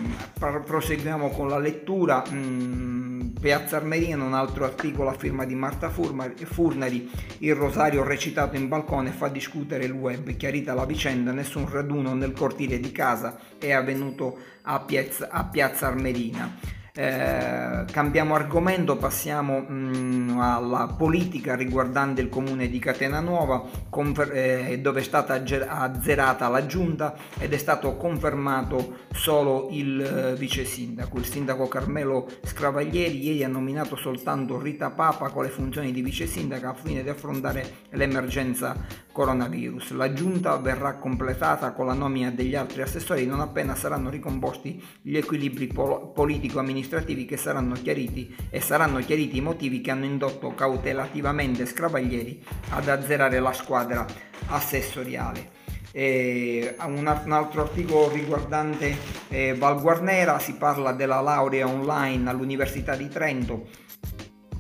proseguiamo 0.65 1.31
con 1.31 1.49
la 1.49 1.59
lettura. 1.59 2.25
Mm, 2.31 3.03
Piazza 3.43 3.77
Armerina, 3.77 4.23
un 4.23 4.35
altro 4.35 4.65
articolo 4.65 5.09
a 5.09 5.15
firma 5.15 5.45
di 5.45 5.57
Marta 5.57 5.91
Furnari, 5.91 7.11
il 7.39 7.55
rosario 7.57 8.05
recitato 8.05 8.55
in 8.55 8.69
balcone 8.69 9.11
fa 9.11 9.27
discutere 9.27 9.85
il 9.85 9.91
web, 9.91 10.37
chiarita 10.37 10.75
la 10.75 10.87
vicenda, 10.87 11.33
nessun 11.33 11.69
raduno 11.69 12.15
nel 12.15 12.33
cortile 12.33 12.79
di 12.79 12.93
casa 12.93 13.37
è 13.59 13.73
avvenuto 13.73 14.39
a 14.63 14.79
Piazza, 14.79 15.29
a 15.29 15.45
Piazza 15.45 15.89
Armerina. 15.89 16.81
Eh, 16.95 17.85
cambiamo 17.91 18.35
argomento, 18.35 18.99
passiamo 18.99 19.61
mh, 19.61 19.73
mm, 19.73 20.39
alla 20.39 20.95
politica 20.95 21.55
riguardante 21.55 22.21
il 22.21 22.29
comune 22.29 22.69
di 22.69 22.79
Catena 22.79 23.21
Nuova, 23.21 23.65
confer- 23.89 24.31
eh, 24.35 24.79
dove 24.79 25.01
è 25.01 25.03
stata 25.03 25.43
azzerata 25.43 26.49
la 26.49 26.67
giunta 26.67 27.15
ed 27.39 27.55
è 27.55 27.57
stato 27.57 27.97
confermato 27.97 29.07
solo 29.11 29.69
il 29.71 30.03
eh, 30.03 30.35
vice 30.37 30.67
sindaco. 30.67 31.17
Il 31.17 31.25
sindaco 31.25 31.67
Carmelo 31.67 32.29
Scravaglieri 32.43 33.25
ieri 33.25 33.43
ha 33.43 33.49
nominato 33.49 33.97
soltanto 33.97 34.61
Rita 34.61 34.91
Papa 34.91 35.31
con 35.31 35.45
le 35.45 35.49
funzioni 35.51 35.93
di 35.93 36.03
vice 36.03 36.27
sindaca 36.27 36.71
a 36.71 36.75
fine 36.75 37.03
di 37.03 37.09
affrontare 37.09 37.87
l'emergenza 37.93 38.77
coronavirus. 39.13 39.93
La 39.93 40.13
giunta 40.13 40.59
verrà 40.59 40.97
completata 40.97 41.73
con 41.73 41.87
la 41.87 41.95
nomina 41.95 42.31
degli 42.31 42.55
altri 42.55 42.83
assessori 42.83 43.25
non 43.25 43.41
appena 43.41 43.75
saranno 43.75 44.11
ricomposti 44.11 44.83
gli 45.01 45.17
equilibri 45.17 45.69
pol- 45.69 46.13
politico-amministrativi 46.13 46.81
amministrativi 46.83 47.25
che 47.25 47.37
saranno 47.37 47.75
chiariti 47.75 48.35
e 48.51 48.61
saranno 48.61 48.99
chiariti 48.99 49.37
i 49.37 49.41
motivi 49.41 49.81
che 49.81 49.93
hanno 49.93 50.05
indotto 50.05 50.53
cautelativamente 50.55 51.65
Scravaglieri 51.65 52.43
ad 52.71 52.89
azzerare 52.89 53.39
la 53.39 53.53
squadra 53.53 54.05
assessoriale. 54.49 55.61
E 55.93 56.75
un, 56.85 57.07
altro 57.07 57.63
articolo 57.63 58.11
riguardante 58.11 58.97
eh, 59.29 59.55
Val 59.55 59.81
Guarnera 59.81 60.39
si 60.39 60.55
parla 60.55 60.93
della 60.93 61.21
laurea 61.21 61.69
online 61.69 62.29
all'Università 62.29 62.97
di 62.97 63.09
Trento 63.09 63.69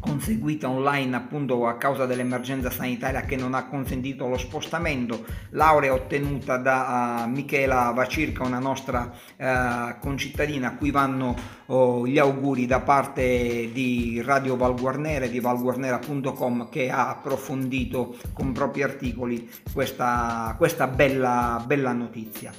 conseguita 0.02 0.68
online 0.68 1.14
appunto 1.14 1.64
a 1.68 1.76
causa 1.76 2.06
dell'emergenza 2.06 2.71
sanitaria 2.71 3.21
che 3.21 3.37
non 3.37 3.54
ha 3.54 3.66
consentito 3.66 4.26
lo 4.26 4.37
spostamento, 4.37 5.25
laurea 5.50 5.94
ottenuta 5.94 6.56
da 6.56 7.23
uh, 7.25 7.30
Michela 7.30 7.92
Vacirca, 7.92 8.42
una 8.42 8.59
nostra 8.59 9.12
uh, 9.37 10.00
concittadina 10.00 10.68
a 10.68 10.75
cui 10.75 10.90
vanno 10.90 11.37
uh, 11.66 12.04
gli 12.04 12.18
auguri 12.18 12.66
da 12.66 12.80
parte 12.80 13.71
di 13.73 14.21
Radio 14.25 14.56
Valguarnera 14.56 15.26
e 15.26 15.30
di 15.30 15.38
valguarnera.com 15.38 16.68
che 16.68 16.90
ha 16.90 17.09
approfondito 17.11 18.16
con 18.32 18.50
propri 18.50 18.82
articoli 18.82 19.49
questa, 19.73 20.52
questa 20.59 20.88
bella, 20.88 21.62
bella 21.64 21.92
notizia. 21.92 22.52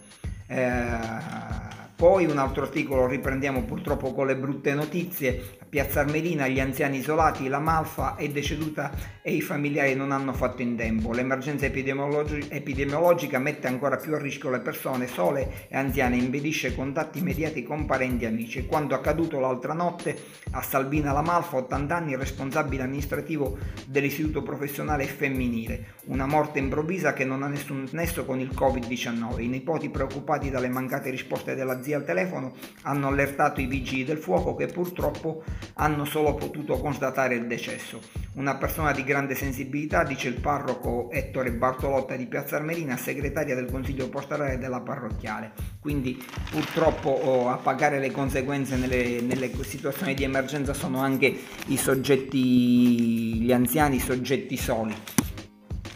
Poi 1.95 2.25
un 2.25 2.37
altro 2.37 2.63
articolo 2.63 3.07
riprendiamo 3.07 3.63
purtroppo 3.63 4.13
con 4.13 4.25
le 4.25 4.35
brutte 4.35 4.73
notizie. 4.73 5.61
Piazza 5.69 6.01
Armerina 6.01 6.47
gli 6.47 6.59
anziani 6.59 6.97
isolati, 6.97 7.47
la 7.47 7.59
Malfa 7.59 8.15
è 8.15 8.27
deceduta 8.29 8.91
e 9.21 9.33
i 9.33 9.41
familiari 9.41 9.95
non 9.95 10.11
hanno 10.11 10.33
fatto 10.33 10.61
in 10.61 10.75
tempo. 10.75 11.13
L'emergenza 11.13 11.65
epidemiologi- 11.65 12.47
epidemiologica 12.49 13.39
mette 13.39 13.67
ancora 13.67 13.97
più 13.97 14.13
a 14.13 14.19
rischio 14.19 14.49
le 14.49 14.59
persone 14.59 15.07
sole 15.07 15.67
e 15.69 15.77
anziane, 15.77 16.17
impedisce 16.17 16.75
contatti 16.75 17.19
immediati 17.19 17.63
con 17.63 17.85
parenti 17.85 18.25
e 18.25 18.27
amici. 18.27 18.65
Quanto 18.65 18.95
accaduto 18.95 19.39
l'altra 19.39 19.73
notte 19.73 20.15
a 20.51 20.61
Salvina 20.61 21.13
La 21.13 21.21
Malfa, 21.21 21.57
80 21.57 21.95
anni, 21.95 22.15
responsabile 22.15 22.83
amministrativo 22.83 23.57
dell'istituto 23.87 24.43
professionale 24.43 25.05
femminile. 25.05 25.93
Una 26.05 26.25
morte 26.25 26.59
improvvisa 26.59 27.13
che 27.13 27.23
non 27.23 27.43
ha 27.43 27.47
nessun 27.47 27.87
nesso 27.91 28.25
con 28.25 28.39
il 28.39 28.51
Covid-19. 28.53 29.41
I 29.41 29.47
nipoti 29.47 29.89
preoccupati 29.89 30.49
dalle 30.49 30.69
mancate 30.69 31.09
risposte 31.09 31.55
dell'azienda 31.83 31.91
al 31.93 32.05
telefono 32.05 32.53
hanno 32.83 33.07
allertato 33.07 33.59
i 33.59 33.65
vigili 33.65 34.05
del 34.05 34.17
fuoco 34.17 34.55
che 34.55 34.67
purtroppo 34.67 35.43
hanno 35.75 36.05
solo 36.05 36.33
potuto 36.35 36.77
constatare 36.79 37.35
il 37.35 37.45
decesso. 37.45 37.99
Una 38.35 38.55
persona 38.55 38.91
di 38.93 39.03
grande 39.03 39.35
sensibilità, 39.35 40.03
dice 40.03 40.27
il 40.27 40.39
parroco 40.39 41.11
Ettore 41.11 41.51
Bartolotta 41.51 42.15
di 42.15 42.25
Piazza 42.25 42.55
Armerina, 42.55 42.97
segretaria 42.97 43.53
del 43.53 43.69
Consiglio 43.69 44.09
Pastorale 44.09 44.57
della 44.57 44.79
parrocchiale. 44.79 45.51
Quindi 45.79 46.23
purtroppo 46.49 47.09
oh, 47.09 47.49
a 47.49 47.57
pagare 47.57 47.99
le 47.99 48.11
conseguenze 48.11 48.75
nelle, 48.75 49.21
nelle 49.21 49.51
situazioni 49.63 50.15
di 50.15 50.23
emergenza 50.23 50.73
sono 50.73 50.99
anche 50.99 51.35
i 51.67 51.77
soggetti, 51.77 53.41
gli 53.41 53.51
anziani, 53.51 53.97
i 53.97 53.99
soggetti 53.99 54.57
soli. 54.57 54.95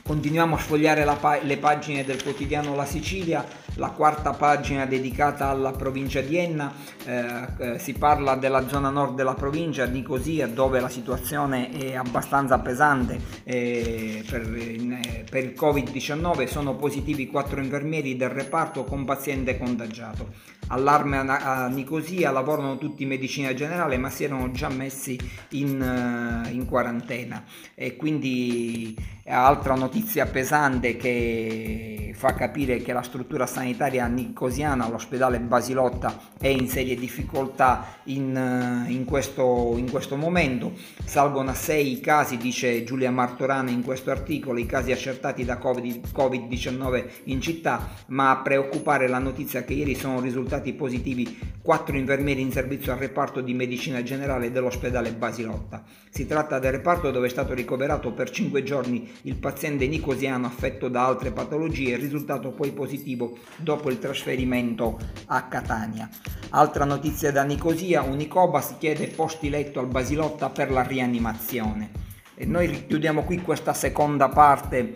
Continuiamo 0.03 0.55
a 0.55 0.59
sfogliare 0.59 1.03
pa- 1.19 1.41
le 1.41 1.57
pagine 1.57 2.05
del 2.05 2.21
quotidiano 2.21 2.75
La 2.75 2.85
Sicilia 2.85 3.43
la 3.77 3.89
quarta 3.91 4.31
pagina 4.33 4.85
dedicata 4.85 5.49
alla 5.49 5.71
provincia 5.71 6.21
di 6.21 6.37
Enna, 6.37 6.71
eh, 7.05 7.47
eh, 7.57 7.79
si 7.79 7.93
parla 7.93 8.35
della 8.35 8.67
zona 8.67 8.89
nord 8.89 9.15
della 9.15 9.33
provincia, 9.33 9.85
Nicosia, 9.85 10.47
dove 10.47 10.79
la 10.79 10.89
situazione 10.89 11.69
è 11.71 11.95
abbastanza 11.95 12.59
pesante 12.59 13.19
eh, 13.43 14.23
per, 14.29 14.41
in, 14.55 14.99
per, 15.29 15.43
il 15.43 15.53
Covid-19, 15.57 16.47
sono 16.47 16.75
positivi 16.75 17.27
quattro 17.27 17.61
infermieri 17.61 18.15
del 18.15 18.29
reparto 18.29 18.83
con 18.83 19.05
paziente 19.05 19.57
contagiato. 19.57 20.55
Allarme 20.67 21.17
a, 21.17 21.67
Nicosia, 21.67 22.31
lavorano 22.31 22.77
tutti 22.77 23.03
in 23.03 23.09
medicina 23.09 23.53
generale 23.53 23.97
ma 23.97 24.09
si 24.09 24.23
erano 24.23 24.51
già 24.51 24.69
messi 24.69 25.17
in, 25.51 25.79
uh, 25.79 26.53
in 26.53 26.65
quarantena 26.65 27.43
e 27.73 27.95
quindi 27.95 28.95
altra 29.27 29.75
notizia 29.75 30.25
pesante 30.25 30.95
che 30.95 32.13
fa 32.15 32.33
capire 32.33 32.77
che 32.77 32.93
la 32.93 33.03
struttura 33.03 33.45
sanitaria 33.45 34.07
nicosiana, 34.07 34.89
l'ospedale 34.89 35.39
Basilotta, 35.39 36.17
è 36.39 36.47
in 36.47 36.67
serie 36.67 36.95
difficoltà 36.95 37.99
in, 38.05 38.35
eh, 38.35 38.91
in, 38.91 39.05
questo, 39.05 39.75
in 39.77 39.91
questo 39.91 40.15
momento. 40.15 40.73
Salgono 41.03 41.51
a 41.51 41.53
6 41.53 41.91
i 41.91 41.99
casi, 41.99 42.37
dice 42.37 42.83
Giulia 42.83 43.11
Martorana 43.11 43.69
in 43.69 43.83
questo 43.83 44.09
articolo, 44.09 44.57
i 44.57 44.65
casi 44.65 44.91
accertati 44.91 45.45
da 45.45 45.59
Covid-19 45.59 47.05
in 47.25 47.39
città, 47.41 47.89
ma 48.07 48.31
a 48.31 48.37
preoccupare 48.37 49.07
la 49.07 49.19
notizia 49.19 49.63
che 49.63 49.73
ieri 49.73 49.93
sono 49.93 50.19
risultati 50.19 50.55
positivi 50.73 51.37
4 51.61 51.97
infermieri 51.97 52.41
in 52.41 52.51
servizio 52.51 52.91
al 52.91 52.97
reparto 52.97 53.41
di 53.41 53.53
medicina 53.53 54.03
generale 54.03 54.51
dell'ospedale 54.51 55.13
Basilotta. 55.13 55.83
Si 56.09 56.25
tratta 56.25 56.59
del 56.59 56.71
reparto 56.71 57.11
dove 57.11 57.27
è 57.27 57.29
stato 57.29 57.53
ricoverato 57.53 58.13
per 58.13 58.29
5 58.29 58.63
giorni 58.63 59.09
il 59.23 59.35
paziente 59.35 59.87
nicosiano 59.87 60.47
affetto 60.47 60.87
da 60.87 61.05
altre 61.05 61.31
patologie, 61.31 61.97
risultato 61.97 62.51
poi 62.51 62.71
positivo 62.71 63.37
dopo 63.57 63.89
il 63.89 63.99
trasferimento 63.99 64.97
a 65.27 65.43
Catania. 65.47 66.09
Altra 66.49 66.85
notizia 66.85 67.31
da 67.31 67.43
Nicosia, 67.43 68.01
Unicobas 68.01 68.75
chiede 68.77 69.07
posti 69.07 69.49
letto 69.49 69.79
al 69.79 69.87
Basilotta 69.87 70.49
per 70.49 70.71
la 70.71 70.83
rianimazione. 70.83 72.05
E 72.35 72.45
noi 72.45 72.85
chiudiamo 72.85 73.23
qui 73.23 73.41
questa 73.41 73.73
seconda 73.73 74.29
parte 74.29 74.93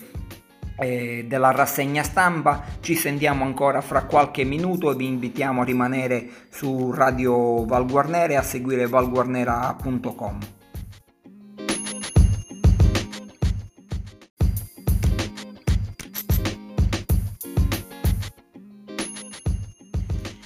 della 0.87 1.51
rassegna 1.51 2.03
stampa. 2.03 2.63
Ci 2.79 2.95
sentiamo 2.95 3.43
ancora 3.43 3.81
fra 3.81 4.05
qualche 4.05 4.43
minuto 4.43 4.91
e 4.91 4.95
vi 4.95 5.05
invitiamo 5.05 5.61
a 5.61 5.65
rimanere 5.65 6.27
su 6.49 6.91
Radio 6.91 7.65
Valguarnera 7.65 8.33
e 8.33 8.35
a 8.35 8.41
seguire 8.41 8.87
valguarnera.com. 8.87 10.39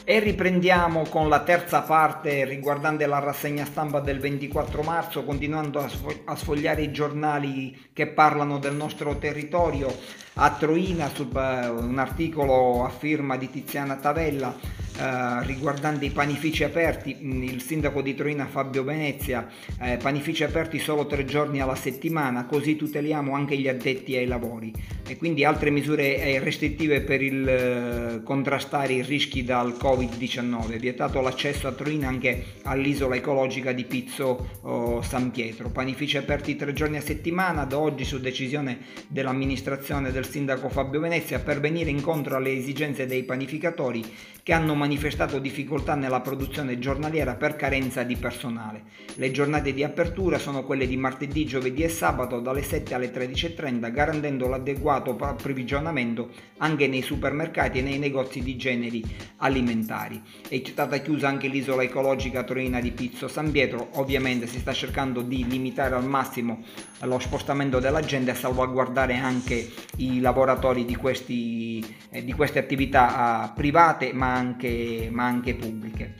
E 0.07 0.19
riprendiamo 0.19 1.07
con 1.09 1.29
la 1.29 1.41
terza 1.41 1.81
parte 1.81 2.45
riguardante 2.45 3.07
la 3.07 3.17
rassegna 3.17 3.65
stampa 3.65 3.99
del 3.99 4.19
24 4.19 4.83
marzo, 4.83 5.23
continuando 5.23 5.79
a, 6.25 6.35
sfogliare 6.35 6.83
i 6.83 6.91
giornali 6.91 7.89
che 7.91 8.05
parlano 8.05 8.59
del 8.59 8.75
nostro 8.75 9.17
territorio. 9.17 10.23
A 10.37 10.51
Troina, 10.51 11.09
un 11.15 11.97
articolo 11.97 12.83
a 12.83 12.89
firma 12.89 13.37
di 13.37 13.49
Tiziana 13.49 13.95
Tavella, 13.95 14.53
eh, 14.97 15.45
riguardante 15.45 16.05
i 16.05 16.09
panifici 16.09 16.63
aperti, 16.63 17.17
mm, 17.21 17.43
il 17.43 17.61
sindaco 17.61 18.01
di 18.01 18.15
Troina 18.15 18.45
Fabio 18.45 18.83
Venezia, 18.83 19.47
eh, 19.81 19.97
panifici 19.97 20.43
aperti 20.43 20.79
solo 20.79 21.05
tre 21.05 21.25
giorni 21.25 21.59
alla 21.59 21.75
settimana, 21.75 22.45
così 22.45 22.77
tuteliamo 22.77 23.33
anche 23.33 23.57
gli 23.57 23.67
addetti 23.67 24.15
ai 24.15 24.25
lavori. 24.25 24.73
E 25.07 25.17
quindi 25.17 25.43
altre 25.43 25.69
misure 25.69 26.17
eh, 26.17 26.39
restrittive 26.39 27.01
per 27.01 27.21
il, 27.21 27.47
eh, 27.47 28.23
contrastare 28.23 28.93
i 28.93 29.01
rischi 29.01 29.43
dal 29.43 29.73
Covid-19, 29.73 30.77
vietato 30.77 31.19
l'accesso 31.19 31.67
a 31.67 31.73
Troina 31.73 32.07
anche 32.07 32.45
all'isola 32.63 33.15
ecologica 33.15 33.73
di 33.73 33.83
Pizzo 33.83 34.49
oh, 34.61 35.01
San 35.01 35.31
Pietro, 35.31 35.69
panifici 35.69 36.17
aperti 36.17 36.55
tre 36.55 36.71
giorni 36.71 36.97
a 36.97 37.01
settimana, 37.01 37.65
da 37.65 37.77
oggi 37.77 38.05
su 38.05 38.19
decisione 38.19 38.79
dell'amministrazione 39.07 40.11
del 40.11 40.24
sindaco 40.25 40.69
Fabio 40.69 40.99
Venezia 40.99 41.39
per 41.39 41.59
venire 41.59 41.89
incontro 41.89 42.35
alle 42.35 42.51
esigenze 42.51 43.05
dei 43.05 43.23
panificatori 43.23 44.03
che 44.43 44.53
hanno 44.53 44.75
manifestato 44.75 45.39
difficoltà 45.39 45.95
nella 45.95 46.21
produzione 46.21 46.77
giornaliera 46.77 47.35
per 47.35 47.55
carenza 47.55 48.03
di 48.03 48.15
personale. 48.15 48.83
Le 49.15 49.31
giornate 49.31 49.73
di 49.73 49.83
apertura 49.83 50.37
sono 50.37 50.63
quelle 50.63 50.85
di 50.85 50.97
martedì, 50.97 51.45
giovedì 51.45 51.81
e 51.81 51.89
sabato 51.89 52.39
dalle 52.39 52.61
7 52.61 52.93
alle 52.93 53.11
13.30 53.11 53.91
garantendo 53.91 54.47
l'adeguato 54.47 55.15
approvvigionamento 55.17 56.29
anche 56.57 56.87
nei 56.87 57.01
supermercati 57.01 57.79
e 57.79 57.81
nei 57.81 57.97
negozi 57.97 58.41
di 58.41 58.55
generi 58.55 59.03
alimentari. 59.37 60.21
È 60.47 60.61
stata 60.63 60.97
chiusa 60.99 61.27
anche 61.27 61.47
l'isola 61.47 61.83
ecologica 61.83 62.43
torina 62.43 62.79
di 62.79 62.91
Pizzo 62.91 63.27
San 63.27 63.51
Pietro, 63.51 63.89
ovviamente 63.93 64.47
si 64.47 64.59
sta 64.59 64.73
cercando 64.73 65.21
di 65.21 65.47
limitare 65.47 65.95
al 65.95 66.05
massimo 66.05 66.63
lo 67.01 67.19
spostamento 67.19 67.79
della 67.79 68.01
gente 68.01 68.31
e 68.31 68.35
salvaguardare 68.35 69.15
anche 69.15 69.71
i 69.97 70.14
lavoratori 70.19 70.85
di, 70.85 70.95
questi, 70.95 71.83
eh, 72.09 72.23
di 72.23 72.33
queste 72.33 72.59
attività 72.59 73.49
eh, 73.49 73.53
private 73.55 74.13
ma 74.13 74.33
anche, 74.33 75.09
ma 75.11 75.25
anche 75.25 75.55
pubbliche. 75.55 76.13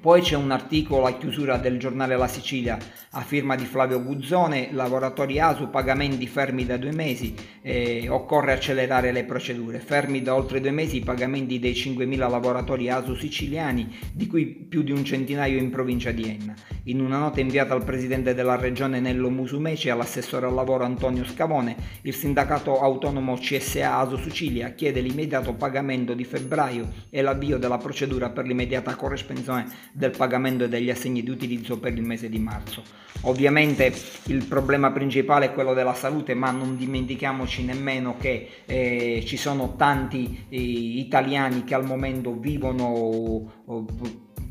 Poi 0.00 0.20
c'è 0.20 0.36
un 0.36 0.52
articolo 0.52 1.06
a 1.06 1.12
chiusura 1.12 1.56
del 1.56 1.78
giornale 1.78 2.16
La 2.16 2.28
Sicilia 2.28 2.78
a 3.10 3.22
firma 3.22 3.56
di 3.56 3.64
Flavio 3.64 4.02
Guzzone, 4.02 4.68
lavoratori 4.72 5.40
ASU, 5.40 5.70
pagamenti 5.70 6.26
fermi 6.26 6.66
da 6.66 6.76
due 6.76 6.92
mesi, 6.92 7.34
eh, 7.62 8.06
occorre 8.08 8.52
accelerare 8.52 9.10
le 9.10 9.24
procedure. 9.24 9.80
Fermi 9.80 10.22
da 10.22 10.34
oltre 10.34 10.60
due 10.60 10.70
mesi 10.70 10.98
i 10.98 11.02
pagamenti 11.02 11.58
dei 11.58 11.72
5.000 11.72 12.18
lavoratori 12.18 12.90
ASU 12.90 13.14
siciliani, 13.14 13.96
di 14.12 14.26
cui 14.26 14.46
più 14.46 14.82
di 14.82 14.92
un 14.92 15.02
centinaio 15.02 15.58
in 15.58 15.70
provincia 15.70 16.10
di 16.10 16.28
Enna. 16.28 16.54
In 16.88 17.00
una 17.00 17.18
nota 17.18 17.40
inviata 17.40 17.74
al 17.74 17.82
presidente 17.82 18.32
della 18.32 18.54
regione 18.54 19.00
Nello 19.00 19.28
Musumeci 19.28 19.88
e 19.88 19.90
all'assessore 19.90 20.46
al 20.46 20.54
lavoro 20.54 20.84
Antonio 20.84 21.24
Scavone, 21.24 21.74
il 22.02 22.14
sindacato 22.14 22.80
autonomo 22.80 23.36
CSA 23.36 23.98
ASU 23.98 24.18
Sicilia 24.18 24.68
chiede 24.68 25.00
l'immediato 25.00 25.54
pagamento 25.54 26.14
di 26.14 26.22
febbraio 26.22 26.88
e 27.10 27.22
l'avvio 27.22 27.58
della 27.58 27.78
procedura 27.78 28.30
per 28.30 28.46
l'immediata 28.46 28.94
corresponsione 28.94 29.66
del 29.90 30.12
pagamento 30.16 30.68
degli 30.68 30.88
assegni 30.88 31.24
di 31.24 31.30
utilizzo 31.30 31.80
per 31.80 31.92
il 31.92 32.02
mese 32.02 32.28
di 32.28 32.38
marzo. 32.38 32.84
Ovviamente 33.22 33.92
il 34.26 34.44
problema 34.44 34.92
principale 34.92 35.46
è 35.46 35.52
quello 35.52 35.74
della 35.74 35.94
salute, 35.94 36.34
ma 36.34 36.52
non 36.52 36.76
dimentichiamoci 36.76 37.64
nemmeno 37.64 38.14
che 38.16 38.62
eh, 38.64 39.24
ci 39.26 39.36
sono 39.36 39.74
tanti 39.74 40.46
eh, 40.48 40.56
italiani 40.56 41.64
che 41.64 41.74
al 41.74 41.84
momento 41.84 42.38
vivono 42.38 42.84
oh, 42.84 43.86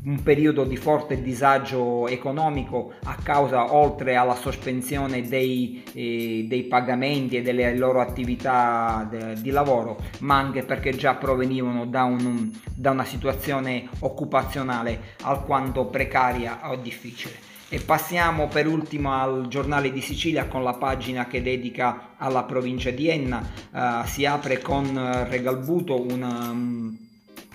un 0.06 0.22
periodo 0.22 0.64
di 0.64 0.76
forte 0.76 1.20
disagio 1.20 2.06
economico 2.06 2.92
a 3.04 3.16
causa, 3.22 3.74
oltre 3.74 4.14
alla 4.14 4.36
sospensione 4.36 5.22
dei, 5.22 5.82
eh, 5.92 6.46
dei 6.48 6.62
pagamenti 6.64 7.36
e 7.36 7.42
delle 7.42 7.76
loro 7.76 8.00
attività 8.00 9.06
de, 9.10 9.40
di 9.40 9.50
lavoro, 9.50 9.98
ma 10.20 10.36
anche 10.36 10.62
perché 10.62 10.94
già 10.94 11.14
provenivano 11.14 11.86
da, 11.86 12.04
un, 12.04 12.50
da 12.72 12.92
una 12.92 13.04
situazione 13.04 13.88
occupazionale 14.00 15.14
alquanto 15.22 15.86
precaria 15.86 16.70
o 16.70 16.76
difficile. 16.76 17.34
E 17.68 17.80
passiamo 17.80 18.46
per 18.46 18.68
ultimo 18.68 19.12
al 19.12 19.48
giornale 19.48 19.90
di 19.90 20.00
Sicilia 20.00 20.46
con 20.46 20.62
la 20.62 20.74
pagina 20.74 21.26
che 21.26 21.42
dedica 21.42 22.12
alla 22.16 22.44
provincia 22.44 22.90
di 22.90 23.08
Enna. 23.08 23.44
Uh, 23.72 24.06
si 24.06 24.24
apre 24.24 24.60
con 24.60 24.96
eh, 24.96 25.28
Regalbuto 25.28 26.00
un... 26.00 26.22
Um, 26.22 27.05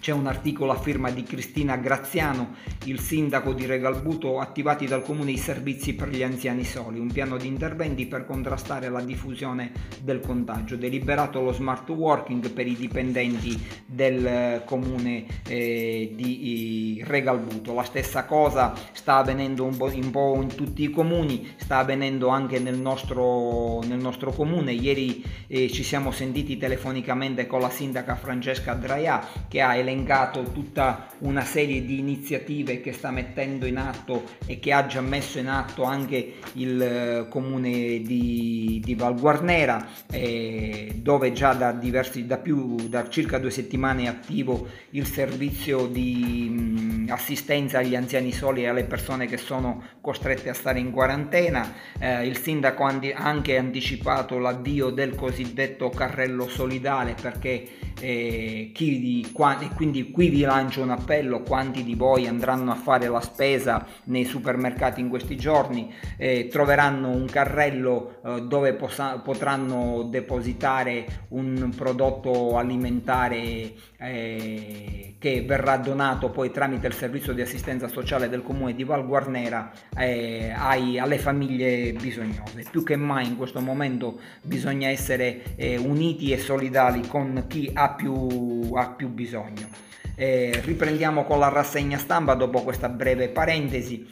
c'è 0.02 0.12
un 0.12 0.26
articolo 0.26 0.72
a 0.72 0.80
firma 0.80 1.12
di 1.12 1.22
Cristina 1.22 1.78
Graziano, 1.78 2.56
il 2.86 3.00
sindaco 3.00 3.54
di 3.54 3.68
Regalbuto, 3.68 4.40
attivati 4.40 4.88
dal 4.88 5.04
comune 5.04 5.30
i 5.30 5.38
servizi 5.38 5.94
per 5.94 6.10
gli 6.10 6.24
anziani 6.24 6.64
soli, 6.64 6.98
un 6.98 7.12
piano 7.12 7.38
di 7.38 7.46
interventi 7.46 8.08
per 8.08 8.26
contrastare 8.26 8.90
la 8.90 9.02
diffusione 9.02 9.72
del 10.02 10.20
contagio. 10.20 10.76
Deliberato 10.76 11.40
lo 11.40 11.54
smart 11.54 11.88
working 11.90 12.50
per 12.50 12.66
i 12.66 12.76
dipendenti 12.76 13.64
del 13.86 14.64
comune 14.66 15.26
eh, 15.48 16.12
di 16.16 17.04
Regalbuto. 17.06 17.76
La 17.76 17.84
stessa 17.84 18.26
cosa 18.26 18.74
sta 18.94 19.18
avvenendo 19.18 19.66
un 19.66 19.78
po', 19.78 19.92
un 19.94 20.10
po', 20.10 20.40
in 20.42 20.56
tutti 20.56 20.82
i 20.82 20.90
comuni, 20.90 21.54
sta 21.58 21.78
avvenendo 21.78 22.30
anche 22.30 22.58
nel 22.58 22.80
nostro, 22.80 23.84
nel 23.84 24.00
nostro 24.00 24.32
comune. 24.32 24.72
Ieri 24.72 25.24
eh, 25.46 25.70
ci 25.70 25.84
siamo 25.84 26.10
sentiti 26.10 26.58
telefonicamente 26.58 27.46
con 27.46 27.62
la 27.62 27.70
sindaca 27.70 28.16
Francesca 28.16 28.74
Draia 28.74 29.24
che 29.48 29.62
ha 29.62 29.76
elencato 29.76 29.90
elencato 29.92 30.44
tutta 30.52 31.08
una 31.20 31.44
serie 31.44 31.86
di 31.86 32.00
iniziative 32.00 32.82
che 32.82 32.94
sta 32.94 33.12
mettendo 33.12 33.66
in 33.66 33.78
atto 33.78 34.24
e 34.46 34.60
che 34.60 34.72
ha 34.72 34.86
già 34.86 35.02
messo 35.02 35.38
in 35.38 35.48
atto 35.48 35.84
anche 35.84 36.36
il 36.54 36.82
eh, 36.82 37.26
comune 37.30 38.02
di, 38.02 38.82
di 38.84 38.96
Val 38.96 39.20
Guarnera, 39.20 39.86
eh, 40.10 40.94
dove 40.96 41.32
già 41.34 41.54
da, 41.54 41.72
diversi, 41.72 42.26
da, 42.26 42.38
più, 42.38 42.76
da 42.88 43.10
circa 43.10 43.38
due 43.38 43.52
settimane 43.52 44.04
è 44.04 44.08
attivo 44.08 44.68
il 44.92 45.06
servizio 45.06 45.86
di 45.86 46.50
mh, 46.50 47.12
assistenza 47.12 47.80
agli 47.80 47.96
anziani 47.96 48.32
soli 48.32 48.64
e 48.64 48.68
alle 48.68 48.86
persone 48.86 49.28
che 49.28 49.38
sono 49.38 49.84
costrette 50.02 50.50
a 50.50 50.54
stare 50.54 50.80
in 50.80 50.92
quarantena. 50.92 51.74
Eh, 52.00 52.26
il 52.26 52.38
sindaco 52.38 52.86
ha 52.86 53.00
anche 53.16 53.58
anticipato 53.58 54.40
l'avvio 54.40 54.90
del 54.90 55.16
cosiddetto 55.16 55.90
carrello 55.90 56.48
solidale 56.48 57.16
perché 57.20 57.68
eh, 58.00 58.72
chi 58.74 59.00
di, 59.00 59.30
qua, 59.32 59.56
quindi 59.82 60.12
qui 60.12 60.30
vi 60.30 60.42
lancio 60.42 60.84
un 60.84 60.92
appello, 60.92 61.42
quanti 61.42 61.84
di 61.84 61.96
voi 61.96 62.28
andranno 62.28 62.72
a 62.72 62.76
fare 62.76 63.08
la 63.08 63.20
spesa 63.20 63.84
nei 64.04 64.26
supermercati 64.26 65.02
in 65.02 65.10
questi 65.10 65.36
giorni, 65.36 65.92
eh, 66.18 66.48
troveranno 66.52 67.10
un 67.10 67.26
carrello 67.26 68.20
eh, 68.24 68.42
dove 68.44 68.76
posa- 68.76 69.18
potranno 69.18 70.04
depositare 70.04 71.26
un 71.30 71.74
prodotto 71.76 72.58
alimentare 72.58 73.74
eh, 73.98 75.16
che 75.18 75.44
verrà 75.48 75.78
donato 75.78 76.30
poi 76.30 76.52
tramite 76.52 76.86
il 76.86 76.94
servizio 76.94 77.34
di 77.34 77.42
assistenza 77.42 77.88
sociale 77.88 78.30
del 78.30 78.44
comune 78.44 78.76
di 78.76 78.84
Val 78.84 79.08
Guarnera 79.08 79.72
eh, 79.98 80.54
ai, 80.56 81.00
alle 81.00 81.18
famiglie 81.18 81.92
bisognose. 81.94 82.66
Più 82.70 82.84
che 82.84 82.96
mai 82.96 83.26
in 83.26 83.36
questo 83.36 83.62
momento 83.62 84.20
bisogna 84.44 84.90
essere 84.90 85.56
eh, 85.56 85.78
uniti 85.78 86.32
e 86.32 86.38
solidali 86.38 87.08
con 87.08 87.46
chi 87.48 87.72
ha 87.74 87.90
più, 87.90 88.70
ha 88.76 88.90
più 88.90 89.10
bisogno. 89.10 89.71
Eh, 90.16 90.62
riprendiamo 90.64 91.24
con 91.24 91.40
la 91.40 91.50
rassegna 91.50 91.98
stampa 91.98 92.34
dopo 92.36 92.62
questa 92.64 92.90
breve 92.90 93.30
parentesi 93.30 94.08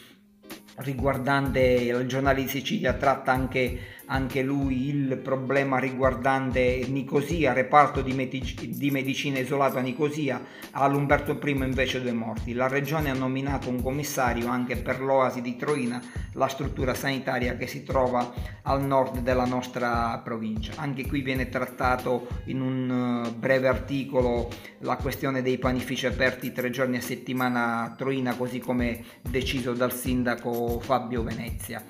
riguardante 0.78 1.60
il 1.60 2.08
giornale 2.08 2.41
di 2.41 2.48
Sicilia 2.48 2.93
tratta 2.93 3.32
anche 3.32 3.80
anche 4.12 4.41
lui 4.41 4.88
il 4.89 5.17
problema 5.17 5.78
riguardante 5.78 6.86
Nicosia, 6.88 7.54
reparto 7.54 8.02
di, 8.02 8.13
medic- 8.13 8.65
di 8.65 8.89
medicina 8.91 9.39
isolata 9.39 9.80
Nicosia, 9.82 10.41
all'Umberto 10.72 11.39
I 11.43 11.52
invece 11.52 12.02
due 12.02 12.12
morti. 12.12 12.54
La 12.54 12.67
regione 12.67 13.12
ha 13.12 13.13
nominato 13.13 13.69
un 13.69 13.82
commissario 13.82 14.48
anche 14.48 14.78
per 14.78 15.00
l'Oasi 15.00 15.41
di 15.41 15.56
Troina, 15.56 16.02
la 16.34 16.48
struttura 16.48 16.93
sanitaria 16.93 17.56
che 17.56 17.67
si 17.67 17.84
trova 17.84 18.34
al 18.63 18.84
nord 18.84 19.19
della 19.19 19.45
nostra 19.45 20.19
provincia. 20.24 20.74
Anche 20.78 21.06
qui 21.06 21.22
viene 21.22 21.50
trattato 21.50 22.28
in 22.45 22.62
un 22.62 23.26
eh, 23.26 23.32
breve 23.32 23.67
articolo 23.67 24.50
la 24.80 24.95
questione 24.95 25.41
dei 25.41 25.60
panifici 25.60 26.08
aperti 26.08 26.52
tre 26.52 26.72
giorni 26.72 26.98
a 26.98 27.02
settimana 27.02 27.84
a 27.84 27.91
Troina, 27.91 28.36
così 28.36 28.60
come 28.60 29.04
deciso 29.22 29.74
dal 29.74 29.93
sindaco 29.93 30.80
Fabio 30.80 31.22
Venezia. 31.22 31.84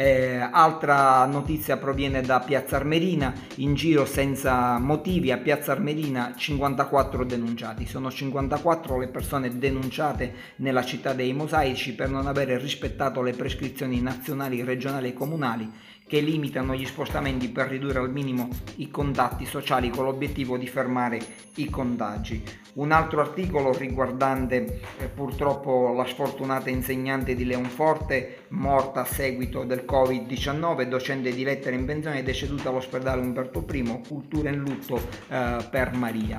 Eh, 0.00 0.38
altra 0.38 1.26
notizia 1.26 1.76
proviene 1.76 2.22
da 2.22 2.40
Piazza 2.40 2.76
Armerina, 2.76 3.34
in 3.56 3.74
giro 3.74 4.06
senza 4.06 4.78
motivi 4.78 5.30
a 5.30 5.36
Piazza 5.36 5.72
Armerina 5.72 6.32
54 6.34 7.22
denunciati. 7.22 7.84
Sono 7.84 8.10
54 8.10 8.98
le 8.98 9.08
persone 9.08 9.58
denunciate 9.58 10.32
nella 10.56 10.86
città 10.86 11.12
dei 11.12 11.34
mosaici 11.34 11.94
per 11.94 12.08
non 12.08 12.26
aver 12.26 12.48
rispettato 12.48 13.20
le 13.20 13.34
prescrizioni 13.34 14.00
nazionali, 14.00 14.64
regionali 14.64 15.08
e 15.08 15.12
comunali 15.12 15.70
che 16.10 16.18
limitano 16.18 16.74
gli 16.74 16.86
spostamenti 16.86 17.50
per 17.50 17.68
ridurre 17.68 18.00
al 18.00 18.10
minimo 18.10 18.48
i 18.76 18.90
contatti 18.90 19.44
sociali 19.44 19.90
con 19.90 20.06
l'obiettivo 20.06 20.58
di 20.58 20.66
fermare 20.66 21.20
i 21.54 21.70
contagi. 21.70 22.42
Un 22.74 22.90
altro 22.90 23.20
articolo 23.20 23.72
riguardante 23.72 24.80
eh, 24.98 25.06
purtroppo 25.06 25.92
la 25.94 26.04
sfortunata 26.04 26.68
insegnante 26.68 27.36
di 27.36 27.44
Leonforte, 27.44 28.39
morta 28.50 29.00
a 29.00 29.04
seguito 29.04 29.64
del 29.64 29.84
Covid-19, 29.86 30.82
docente 30.84 31.32
di 31.32 31.44
lettere 31.44 31.76
in 31.76 31.84
pensione, 31.84 32.22
deceduta 32.22 32.68
all'ospedale 32.70 33.20
Umberto 33.20 33.64
I, 33.70 34.00
cultura 34.06 34.50
in 34.50 34.58
lutto 34.58 35.00
eh, 35.28 35.58
per 35.70 35.94
Maria. 35.94 36.36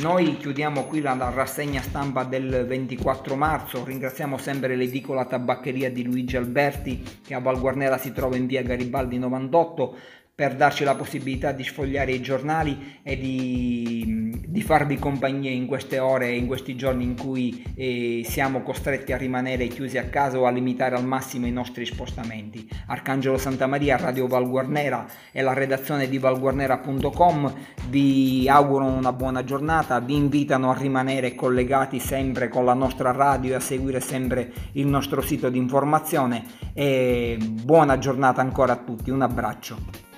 Noi 0.00 0.36
chiudiamo 0.36 0.84
qui 0.84 1.00
la, 1.00 1.16
rassegna 1.34 1.82
stampa 1.82 2.24
del 2.24 2.64
24 2.66 3.36
marzo, 3.36 3.84
ringraziamo 3.84 4.38
sempre 4.38 4.76
l'edicola 4.76 5.24
tabaccheria 5.24 5.90
di 5.90 6.04
Luigi 6.04 6.36
Alberti 6.36 7.02
che 7.24 7.34
a 7.34 7.40
Val 7.40 7.58
Guarnera 7.58 7.98
si 7.98 8.12
trova 8.12 8.36
in 8.36 8.46
via 8.46 8.62
Garibaldi 8.62 9.18
98 9.18 9.96
per 10.40 10.54
darci 10.54 10.84
la 10.84 10.94
possibilità 10.94 11.52
di 11.52 11.62
sfogliare 11.62 12.12
i 12.12 12.22
giornali 12.22 13.00
e 13.02 13.18
di, 13.18 14.40
di 14.46 14.62
farvi 14.62 14.98
compagnia 14.98 15.50
in 15.50 15.66
queste 15.66 15.98
ore 15.98 16.28
e 16.28 16.36
in 16.36 16.46
questi 16.46 16.76
giorni 16.76 17.04
in 17.04 17.14
cui 17.14 17.62
eh, 17.74 18.22
siamo 18.24 18.62
costretti 18.62 19.12
a 19.12 19.18
rimanere 19.18 19.66
chiusi 19.66 19.98
a 19.98 20.04
casa 20.04 20.38
o 20.38 20.46
a 20.46 20.50
limitare 20.50 20.96
al 20.96 21.04
massimo 21.04 21.46
i 21.46 21.52
nostri 21.52 21.84
spostamenti. 21.84 22.66
Arcangelo 22.86 23.36
Santa 23.36 23.66
Maria, 23.66 23.98
Radio 23.98 24.26
Val 24.28 24.48
Guarnera 24.48 25.04
e 25.30 25.42
la 25.42 25.52
redazione 25.52 26.08
di 26.08 26.16
valguarnera.com 26.16 27.54
vi 27.90 28.48
augurano 28.48 28.96
una 28.96 29.12
buona 29.12 29.44
giornata, 29.44 30.00
vi 30.00 30.16
invitano 30.16 30.70
a 30.70 30.74
rimanere 30.78 31.34
collegati 31.34 31.98
sempre 31.98 32.48
con 32.48 32.64
la 32.64 32.72
nostra 32.72 33.12
radio 33.12 33.52
e 33.52 33.56
a 33.56 33.60
seguire 33.60 34.00
sempre 34.00 34.50
il 34.72 34.86
nostro 34.86 35.20
sito 35.20 35.50
di 35.50 35.58
informazione 35.58 36.44
e 36.72 37.36
buona 37.38 37.98
giornata 37.98 38.40
ancora 38.40 38.72
a 38.72 38.76
tutti, 38.76 39.10
un 39.10 39.20
abbraccio. 39.20 40.09